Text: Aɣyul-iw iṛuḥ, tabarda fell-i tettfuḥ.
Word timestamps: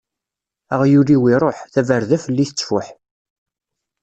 Aɣyul-iw 0.73 1.23
iṛuḥ, 1.33 1.57
tabarda 1.73 2.17
fell-i 2.23 2.45
tettfuḥ. 2.47 2.87